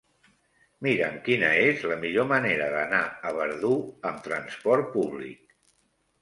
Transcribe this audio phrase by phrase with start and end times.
[0.85, 3.03] Mira'm quina és la millor manera d'anar
[3.33, 3.71] a Verdú
[4.13, 5.55] amb trasport públic.